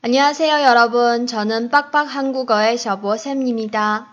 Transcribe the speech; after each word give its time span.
안녕하세요, 0.00 0.62
여러분. 0.62 1.26
저는 1.26 1.70
빡빡 1.70 2.04
한국어의 2.06 2.78
셔보 2.78 3.16
쌤입니다. 3.16 4.06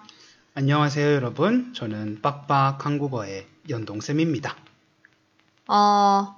안녕하세요, 0.56 1.14
여러분. 1.14 1.76
저는 1.76 2.24
빡빡 2.24 2.84
한국어의 2.84 3.46
연동쌤입니다. 3.70 4.56
어, 5.68 6.36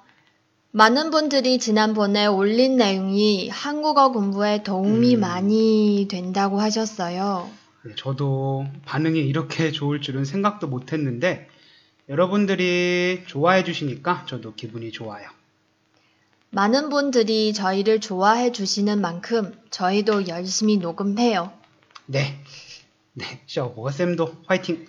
많은 0.72 1.12
분들이 1.12 1.60
지난번에 1.60 2.26
올린 2.26 2.76
내용이 2.76 3.48
한국어 3.48 4.12
공부에 4.12 4.64
도움이 4.64 5.16
음. 5.16 5.22
많이 5.22 6.08
된다고 6.12 6.60
하셨어요. 6.60 7.50
네, 7.84 7.94
저도 7.96 8.68
반응이 8.84 9.18
이렇게 9.18 9.72
좋을 9.72 10.02
줄은 10.02 10.26
생각도 10.26 10.68
못 10.68 10.92
했는데, 10.92 11.48
여러분들이 12.10 13.24
좋아해 13.28 13.64
주시니까 13.64 14.26
저도 14.28 14.56
기분이 14.56 14.92
좋아요. 14.92 15.37
많은 16.50 16.90
분들이 16.90 17.54
저희를 17.54 18.00
좋아해 18.00 18.52
주시는 18.52 19.02
만큼 19.02 19.54
저희도 19.70 20.28
열심히 20.28 20.78
녹음해요. 20.78 21.52
네. 22.06 22.42
네, 23.14 23.42
셔보어 23.48 23.92
쌤도 23.92 24.44
화이팅! 24.46 24.86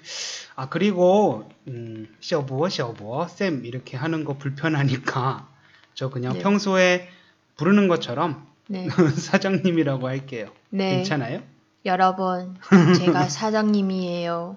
아, 0.55 0.69
그리고, 0.69 1.49
음, 1.67 2.15
셔보어, 2.21 2.69
셔보어, 2.69 3.27
쌤 3.29 3.65
이렇게 3.65 3.97
하는 3.97 4.25
거 4.25 4.37
불편하니까, 4.37 5.49
저 5.95 6.11
그냥 6.11 6.35
네. 6.35 6.41
평소에 6.41 7.09
부르는 7.57 7.89
것처럼 7.89 8.47
네. 8.67 8.87
사장님이라고 9.17 10.07
할게요. 10.07 10.53
네. 10.69 10.97
괜찮아요? 10.97 11.43
여러분, 11.87 12.57
제가 12.99 13.29
사장님이에요. 13.31 14.57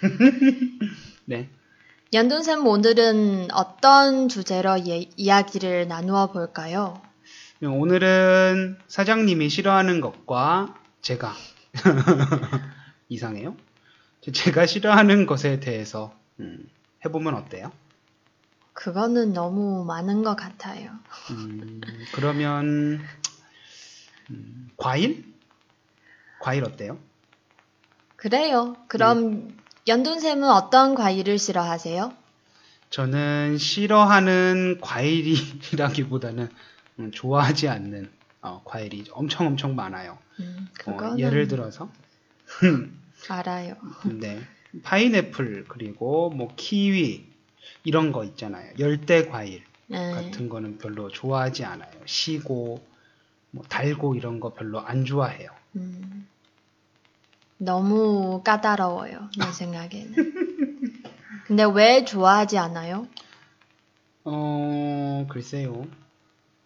네. 1.26 1.50
연돈쌤 2.12 2.66
오늘은 2.66 3.48
어떤 3.52 4.28
주제로 4.28 4.78
예- 4.86 5.10
이야기를 5.16 5.88
나누어 5.88 6.32
볼까요? 6.32 7.02
오늘은 7.62 8.78
사장님이 8.88 9.50
싫어하는 9.50 10.00
것과 10.00 10.74
제가 11.02 11.34
이상해요? 13.10 13.56
제가 14.32 14.64
싫어하는 14.66 15.26
것에 15.26 15.60
대해서 15.60 16.14
음, 16.40 16.66
해보면 17.04 17.34
어때요? 17.34 17.72
그거는 18.72 19.32
너무 19.34 19.84
많은 19.84 20.22
것 20.22 20.34
같아요. 20.34 20.92
음, 21.30 21.80
그러면 22.14 23.00
음, 24.30 24.70
과일? 24.78 25.24
과일 26.40 26.64
어때요? 26.64 26.98
그래요. 28.16 28.76
그럼 28.88 29.56
연돈쌤은 29.88 30.46
어떤 30.50 30.94
과일을 30.94 31.38
싫어하세요? 31.38 32.12
저는 32.90 33.56
싫어하는 33.56 34.80
과일이라기보다는 34.82 36.48
음, 36.98 37.10
좋아하지 37.10 37.68
않는 37.68 38.10
어, 38.42 38.60
과일이 38.66 39.04
엄청 39.12 39.46
엄청 39.46 39.74
많아요. 39.74 40.18
음, 40.40 40.68
어, 40.84 40.92
그거는 40.92 41.18
예를 41.18 41.48
들어서 41.48 41.90
알아요. 43.30 43.76
네. 44.04 44.38
파인애플 44.82 45.64
그리고 45.68 46.28
뭐 46.28 46.52
키위 46.54 47.26
이런 47.82 48.12
거 48.12 48.24
있잖아요. 48.24 48.70
열대 48.78 49.28
과일 49.28 49.64
네. 49.86 50.10
같은 50.10 50.50
거는 50.50 50.76
별로 50.76 51.08
좋아하지 51.08 51.64
않아요. 51.64 51.90
시고 52.04 52.86
뭐 53.52 53.64
달고 53.66 54.16
이런 54.16 54.38
거 54.38 54.52
별로 54.52 54.80
안 54.80 55.06
좋아해요. 55.06 55.50
음, 55.76 56.28
너무 57.58 58.42
까다로워요. 58.44 59.30
내 59.36 59.52
생각에는. 59.52 60.14
근데 61.46 61.64
왜 61.64 62.04
좋아하지 62.04 62.58
않아요? 62.58 63.06
어, 64.24 65.26
글쎄요. 65.30 65.86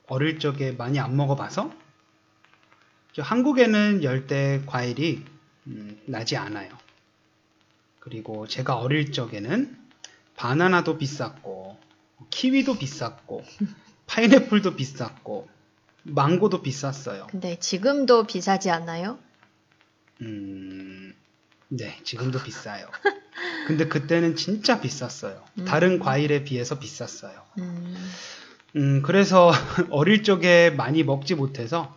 어릴 0.09 0.39
적에 0.39 0.73
많이 0.73 0.99
안 1.01 1.17
먹어봐서? 1.17 1.73
저 3.15 3.23
한국에는 3.23 4.03
열대 4.03 4.63
과일이 4.67 5.25
음, 5.67 6.01
나지 6.07 6.37
않아요. 6.37 6.71
그리고 8.01 8.47
제가 8.47 8.77
어릴 8.77 9.13
적에는 9.13 9.79
바나나도 10.37 10.99
비쌌고, 10.99 11.77
키위도 12.31 12.79
비쌌고, 12.79 13.45
파인애플도 14.09 14.75
비쌌고, 14.75 15.49
망고도 16.03 16.63
비쌌어요. 16.63 17.29
근데 17.31 17.59
지금도 17.61 18.25
비싸지 18.25 18.71
않나요? 18.71 19.19
음, 20.23 21.15
네, 21.69 21.99
지금도 22.05 22.43
비싸요. 22.43 22.87
근데 23.67 23.89
그때는 23.89 24.37
진짜 24.37 24.81
비쌌어요. 24.81 25.43
음. 25.59 25.65
다른 25.65 25.99
과일에 25.99 26.45
비해서 26.45 26.79
비쌌어요. 26.79 27.33
음, 27.59 27.97
음, 28.77 29.03
그래서 29.03 29.51
어릴 29.91 30.23
적에 30.23 30.71
많이 30.71 31.03
먹지 31.03 31.35
못해서 31.35 31.95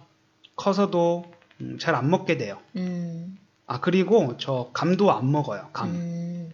커서도 0.55 1.31
잘안 1.79 2.09
먹게 2.09 2.37
돼요. 2.37 2.59
음, 2.75 3.37
아, 3.67 3.79
그리고 3.79 4.37
저 4.37 4.69
감도 4.73 5.11
안 5.11 5.31
먹어요. 5.31 5.69
감. 5.73 5.89
음. 5.89 6.51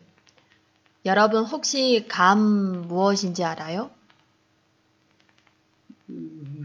여러분 1.06 1.44
혹시 1.46 2.06
감 2.08 2.84
무엇인지 2.88 3.44
알아요? 3.44 3.90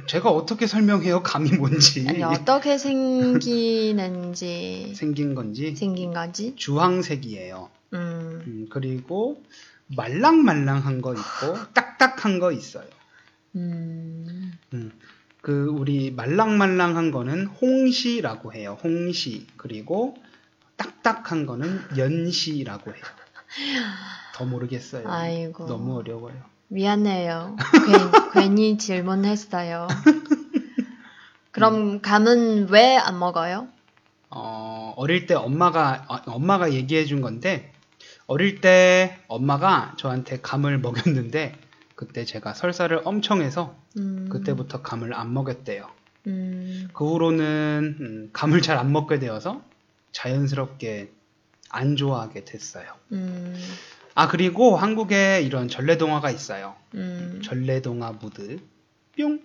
제가 0.06 0.30
어떻게 0.30 0.66
설명해요? 0.66 1.22
감이 1.22 1.50
뭔지. 1.52 2.06
아니 2.08 2.22
어떻게 2.22 2.78
생기는지 2.78 3.94
생긴 4.96 5.34
건지. 5.34 5.74
생긴 5.74 6.12
건지? 6.12 6.54
주황색이에요. 6.56 7.70
음, 7.94 8.42
음, 8.46 8.66
그리고 8.70 9.42
말랑말랑한 9.88 11.00
거 11.00 11.12
있고 11.12 11.20
딱딱한 11.74 12.38
거 12.38 12.52
있어요. 12.52 12.86
음, 13.54 14.52
음, 14.74 14.92
그 15.40 15.66
우리 15.66 16.10
말랑말랑한 16.10 17.10
거는 17.10 17.46
홍시라고 17.46 18.52
해요. 18.52 18.78
홍시. 18.82 19.46
그리고 19.56 20.16
딱딱한 20.76 21.46
거는 21.46 21.80
연시라고 21.96 22.92
해요. 22.92 23.02
더 24.34 24.44
모르겠어요. 24.44 25.08
아이고. 25.08 25.66
너무 25.66 25.96
어려워요. 25.96 26.55
미안해요. 26.68 27.56
괜, 27.86 27.96
괜히 28.50 28.78
질문했어요. 28.78 29.86
그럼 31.52 32.02
감은 32.02 32.68
왜 32.70 32.96
안 32.96 33.18
먹어요? 33.18 33.68
어, 34.30 34.92
어릴 34.96 35.26
때 35.26 35.34
엄마가 35.34 36.04
어, 36.08 36.16
엄마가 36.32 36.72
얘기해 36.72 37.04
준 37.06 37.20
건데 37.20 37.72
어릴 38.26 38.60
때 38.60 39.18
엄마가 39.28 39.94
저한테 39.98 40.40
감을 40.40 40.78
먹였는데 40.80 41.56
그때 41.94 42.24
제가 42.24 42.52
설사를 42.52 43.00
엄청 43.04 43.40
해서 43.40 43.74
음, 43.96 44.28
그때부터 44.30 44.82
감을 44.82 45.14
안 45.14 45.32
먹였대요. 45.32 45.88
음, 46.26 46.88
그 46.92 47.06
후로는 47.08 47.96
음, 48.00 48.30
감을 48.32 48.60
잘 48.60 48.76
안 48.76 48.92
먹게 48.92 49.18
되어서 49.18 49.62
자연스럽게 50.12 51.12
안 51.70 51.96
좋아하게 51.96 52.44
됐어요. 52.44 52.86
음, 54.16 54.18
아 54.18 54.28
그리고 54.28 54.76
한국에 54.76 55.42
이런 55.42 55.68
전래동화가 55.68 56.30
있어요. 56.30 56.74
음, 56.94 57.40
전래동화 57.44 58.12
무드 58.12 58.58
뿅. 59.16 59.42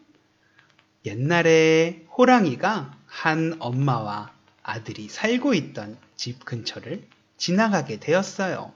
옛날에 1.06 2.06
호랑이가 2.18 2.96
한 3.08 3.56
엄마와 3.60 4.32
아들이 4.64 5.10
살고 5.10 5.54
있던 5.56 5.98
집 6.16 6.46
근처를 6.46 7.08
지나가게 7.38 8.00
되었어요. 8.00 8.72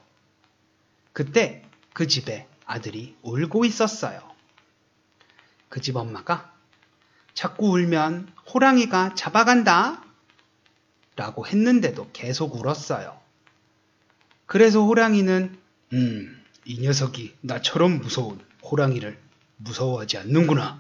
그때 1.14 1.64
그 1.94 2.08
집에 2.08 2.48
아들이 2.66 3.16
울고 3.22 3.66
있었어요. 3.66 4.20
그 5.70 5.82
집 5.82 5.96
엄마가 5.98 6.54
자꾸 7.34 7.68
울면 7.72 8.32
호랑이가 8.54 9.14
잡아간다 9.16 10.04
라고 11.16 11.46
했는데도 11.46 12.10
계속 12.14 12.56
울었어요. 12.56 13.18
그래서 14.46 14.82
호랑이는 14.84 15.58
음, 15.96 16.44
이 16.66 16.82
녀석이 16.82 17.38
나처럼 17.40 18.00
무서운 18.00 18.44
호랑이를 18.64 19.18
무서워하지 19.56 20.18
않는구나 20.18 20.78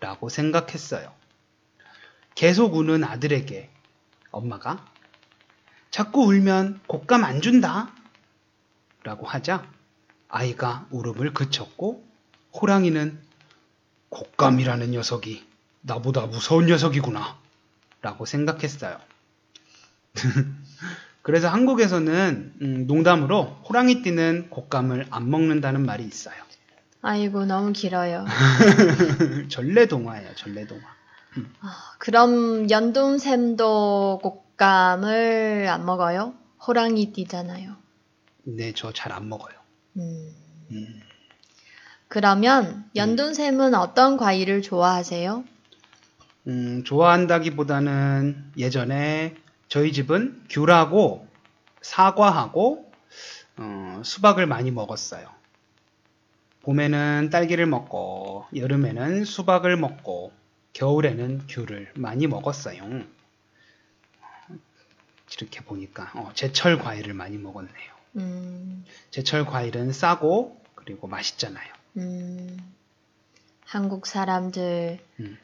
라고 0.00 0.28
생각했어요. 0.28 1.14
계속 2.34 2.74
우는 2.74 3.04
아들에게 3.04 3.70
엄마가 4.32 4.84
자꾸 5.90 6.24
울면 6.24 6.80
곶감 6.88 7.22
안 7.24 7.40
준다 7.40 7.92
라고 9.04 9.24
하자 9.24 9.70
아이가 10.28 10.86
울음을 10.90 11.32
그쳤고 11.32 12.04
호랑이는 12.54 13.20
곶감이라는 14.10 14.90
녀석이 14.90 15.46
나보다 15.82 16.26
무서운 16.26 16.66
녀석이구나 16.66 17.38
라고 18.02 18.26
생각했어요. 18.26 19.00
그래서 21.28 21.46
한국에서는 21.48 22.54
음, 22.62 22.86
농담으로 22.86 23.58
호랑이 23.68 24.00
띠는 24.00 24.48
곶감을 24.48 25.08
안 25.10 25.28
먹는다는 25.30 25.84
말이 25.84 26.02
있어요. 26.06 26.34
아이고 27.02 27.44
너무 27.44 27.74
길어요. 27.74 28.24
전래동화예요, 29.50 30.34
전래동화. 30.36 30.82
아, 31.60 31.92
그럼 31.98 32.70
연돈샘도 32.70 34.20
곶감을 34.22 35.68
안 35.70 35.84
먹어요? 35.84 36.32
호랑이 36.66 37.12
띠잖아요. 37.12 37.76
네, 38.44 38.72
저 38.72 38.90
잘 38.92 39.12
안 39.12 39.28
먹어요. 39.28 39.54
음, 39.98 40.34
음, 40.72 41.00
그러면 42.08 42.86
연돈샘은 42.96 43.74
어떤 43.74 44.16
과일을 44.16 44.62
좋아하세요? 44.62 45.44
음, 46.46 46.84
좋아한다기보다는 46.84 48.52
예전에 48.56 49.34
저희 49.68 49.92
집은 49.92 50.44
귤하고 50.48 51.28
사과하고 51.82 52.90
어, 53.58 54.02
수박을 54.04 54.46
많이 54.46 54.70
먹었어요. 54.70 55.28
봄에는 56.62 57.30
딸기를 57.30 57.66
먹고 57.66 58.46
여름에는 58.54 59.24
수박을 59.24 59.76
먹고 59.76 60.32
겨울에는 60.72 61.46
귤을 61.48 61.92
많이 61.96 62.26
먹었어요. 62.26 62.82
이렇게 65.36 65.60
보니까 65.60 66.10
어, 66.14 66.30
제철 66.34 66.78
과일을 66.78 67.14
많이 67.14 67.36
먹었네요. 67.36 67.92
음, 68.16 68.84
제철 69.10 69.44
과일은 69.44 69.92
싸고 69.92 70.60
그리고 70.74 71.06
맛있잖아요. 71.06 71.72
음, 71.98 72.56
한국 73.64 74.06
사람들, 74.06 74.98
음. 75.20 75.38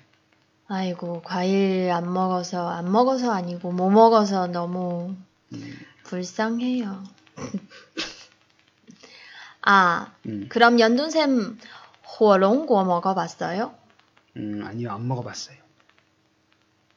아이고, 0.66 1.22
과일 1.22 1.90
안 1.90 2.12
먹어서, 2.12 2.68
안 2.68 2.90
먹어서 2.90 3.30
아니고, 3.32 3.72
못 3.72 3.90
먹어서 3.90 4.46
너무 4.46 5.14
음, 5.52 5.78
불쌍해요. 6.04 7.04
아, 9.62 10.12
음, 10.26 10.46
그럼 10.48 10.78
연둔쌤, 10.80 11.58
호롱고 12.18 12.84
먹어봤어요? 12.84 13.74
음, 14.36 14.62
아니요, 14.64 14.90
안 14.92 15.06
먹어봤어요. 15.06 15.56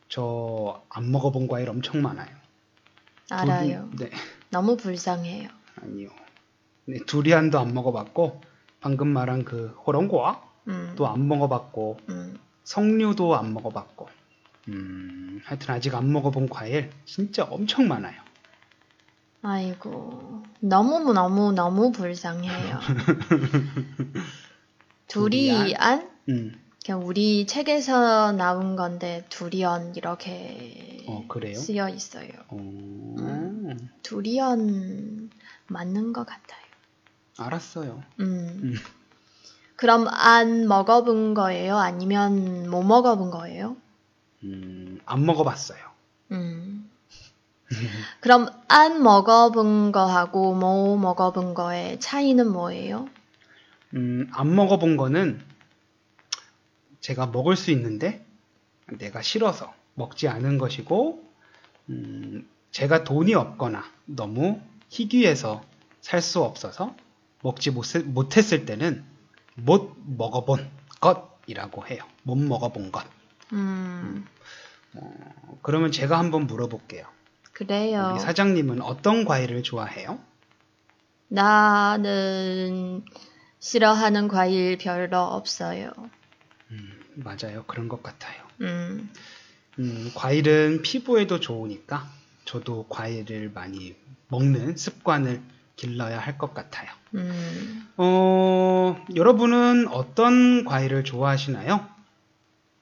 저 0.09 0.81
안 0.89 1.11
먹어본 1.11 1.47
과일 1.47 1.69
엄청 1.69 2.01
많아요. 2.01 2.29
알아요. 3.29 3.89
두리- 3.91 4.09
네, 4.09 4.17
너무 4.49 4.77
불쌍해요. 4.77 5.49
아니요. 5.81 6.09
네, 6.85 6.97
두리안도 7.05 7.59
안 7.59 7.73
먹어봤고 7.73 8.41
방금 8.79 9.09
말한 9.09 9.43
그 9.43 9.67
호롱고와 9.85 10.41
음, 10.69 10.93
또안 10.97 11.27
먹어봤고 11.27 11.97
음, 12.09 12.39
석류도 12.67 13.35
안 13.37 13.53
먹어봤고 13.53 14.09
음, 14.67 15.39
하여튼 15.45 15.73
아직 15.73 15.95
안 15.95 16.11
먹어본 16.11 16.49
과일 16.49 16.91
진짜 17.05 17.45
엄청 17.45 17.87
많아요. 17.87 18.21
아이고, 19.41 20.43
너무 20.59 21.13
너무 21.13 21.53
너무 21.53 21.93
불쌍해요. 21.93 22.79
두리안? 25.07 26.11
음, 26.27 26.61
그냥 26.85 27.05
우리 27.05 27.47
책에서 27.47 28.33
나온 28.33 28.75
건데 28.75 29.25
두리안 29.29 29.95
이렇게 29.95 31.05
어? 31.07 31.25
쓰여 31.55 31.87
있어요. 31.87 32.29
어, 32.49 33.15
두리안 34.03 35.31
맞는 35.67 36.11
것 36.11 36.25
같아요. 36.25 36.59
알았어요. 37.37 38.03
음. 38.19 38.75
음. 39.77 39.79
그럼 39.79 40.07
안 40.09 40.67
먹어본 40.67 41.33
거예요? 41.35 41.77
아니면 41.77 42.69
못 42.69 42.83
먹어본 42.83 43.29
거예요? 43.31 43.77
음, 44.43 44.99
안 45.05 45.25
먹어봤어요. 45.25 45.79
음. 46.31 46.89
그럼 48.21 48.47
안 48.67 49.03
먹어본 49.03 49.91
거하고 49.91 50.53
못 50.55 50.97
먹어본 50.97 51.53
거의 51.53 51.99
차이는 51.99 52.51
뭐예요? 52.51 53.07
음, 53.93 54.27
안 54.33 54.55
먹어본 54.55 54.97
거는 54.97 55.39
제가 57.01 57.27
먹을 57.27 57.55
수 57.55 57.71
있는데 57.71 58.25
내가 58.97 59.21
싫어서 59.21 59.73
먹지 59.95 60.27
않은 60.27 60.57
것이고, 60.57 61.23
음, 61.89 62.47
제가 62.71 63.03
돈이 63.03 63.33
없거나 63.33 63.83
너무 64.05 64.59
희귀해서 64.89 65.63
살 66.01 66.21
수 66.21 66.41
없어서 66.43 66.95
먹지 67.41 67.71
못- 67.71 67.85
못했을 68.05 68.65
때는 68.65 69.03
못 69.57 69.95
먹어본 70.05 70.69
것이라고 70.99 71.87
해요. 71.87 72.03
못 72.23 72.35
먹어본 72.37 72.91
것. 72.91 73.05
음, 73.53 74.25
어, 74.93 75.59
그러면 75.61 75.91
제가 75.91 76.17
한번 76.19 76.47
물어볼게요. 76.47 77.05
그래요. 77.53 78.11
우리 78.13 78.19
사장님은 78.19 78.81
어떤 78.81 79.25
과일을 79.25 79.63
좋아해요? 79.63 80.19
나는 81.29 83.03
싫어하는 83.59 84.27
과일 84.27 84.77
별로 84.77 85.19
없어요. 85.19 85.91
음, 86.71 86.99
맞아요. 87.15 87.63
그런 87.67 87.87
것 87.87 88.01
같아요. 88.03 88.43
음, 88.61 89.11
음, 89.79 90.11
과일은 90.15 90.81
피부에도 90.83 91.39
좋으니까 91.39 92.07
저도 92.45 92.85
과일을 92.89 93.51
많이 93.51 93.95
먹는 94.29 94.77
습관을 94.77 95.41
길러야 95.75 96.19
할 96.19 96.37
것 96.37 96.53
같아요. 96.53 96.89
음, 97.15 97.87
어, 97.97 98.03
여러분은 99.15 99.87
어떤 99.89 100.63
과일을 100.65 101.03
좋아하시나요? 101.03 101.85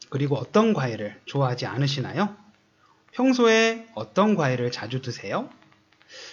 그리고 0.10 0.36
어떤 0.38 0.74
과일을 0.74 1.20
좋아하지 1.26 1.66
않으시나요? 1.66 2.36
평소에 3.12 3.88
어떤 3.96 4.36
과일을 4.36 4.72
자주 4.72 5.02
드세요? 5.02 5.50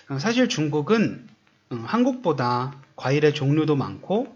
어, 0.09 0.19
사실 0.19 0.49
중국은 0.49 1.29
음, 1.73 1.85
한국보다 1.85 2.75
과일의 2.97 3.35
종류도 3.35 3.77
많고 3.77 4.35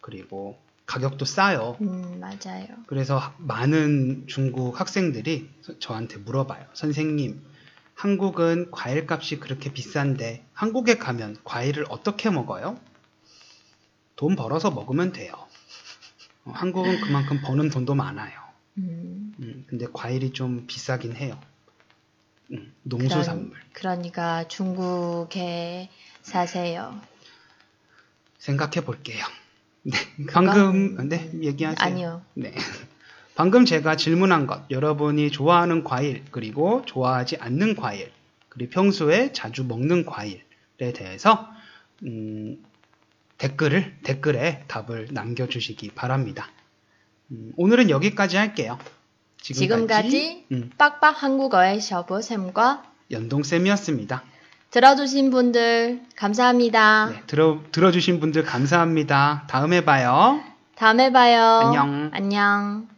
그리고 0.00 0.58
가격도 0.84 1.24
싸요. 1.24 1.76
음, 1.80 2.18
맞아요. 2.20 2.66
그래서 2.86 3.16
하- 3.18 3.34
많은 3.38 4.24
중국 4.28 4.78
학생들이 4.78 5.48
저- 5.62 5.78
저한테 5.78 6.18
물어봐요. 6.18 6.64
선생님, 6.74 7.42
한국은 7.94 8.70
과일 8.70 9.06
값이 9.10 9.40
그렇게 9.40 9.72
비싼데 9.72 10.44
한국에 10.52 10.96
가면 10.98 11.38
과일을 11.44 11.86
어떻게 11.88 12.30
먹어요? 12.30 12.78
돈 14.16 14.34
벌어서 14.34 14.70
먹으면 14.70 15.12
돼요. 15.12 15.32
어, 16.44 16.50
한국은 16.52 17.00
그만큼 17.02 17.40
버는 17.42 17.70
돈도 17.70 17.94
많아요. 17.94 18.32
음, 18.78 19.34
음, 19.38 19.64
근데 19.68 19.86
과일이 19.92 20.32
좀 20.32 20.66
비싸긴 20.66 21.14
해요. 21.16 21.38
음, 22.52 22.72
농수산물. 22.82 23.52
그러니까 23.72 24.48
중국에 24.48 25.90
사세요. 26.22 26.98
생각해 28.38 28.84
볼게요. 28.84 29.24
네, 29.82 29.96
방금 30.32 31.08
네 31.08 31.30
얘기하세요. 31.42 31.76
아니요. 31.78 32.22
네. 32.34 32.54
방금 33.34 33.66
제가 33.66 33.96
질문한 33.96 34.46
것, 34.46 34.62
여러분이 34.70 35.30
좋아하는 35.30 35.84
과일, 35.84 36.24
그리고 36.30 36.82
좋아하지 36.86 37.36
않는 37.36 37.76
과일, 37.76 38.10
그리고 38.48 38.70
평소에 38.70 39.32
자주 39.32 39.64
먹는 39.64 40.06
과일에 40.06 40.40
대해서, 40.94 41.46
음, 42.02 42.64
댓글을, 43.38 43.96
댓글에 44.02 44.64
답을 44.66 45.08
남겨주시기 45.10 45.90
바랍니다. 45.94 46.48
음, 47.30 47.52
오늘은 47.56 47.90
여기까지 47.90 48.36
할게요. 48.36 48.78
지금까지 49.40 50.46
음, 50.52 50.70
빡빡 50.76 51.22
한국어의 51.22 51.80
셔보 51.80 52.20
쌤과 52.20 52.82
연동 53.12 53.42
쌤이었습니다. 53.42 54.22
들어주신 54.70 55.30
분들 55.30 56.02
감사합니다. 56.16 57.10
네, 57.10 57.22
들어, 57.26 57.60
들어주신 57.72 58.20
분들 58.20 58.44
감사합니다. 58.44 59.46
다음에 59.48 59.84
봐요. 59.84 60.40
다음에 60.74 61.12
봐요. 61.12 61.42
안녕. 61.42 62.10
안녕. 62.12 62.95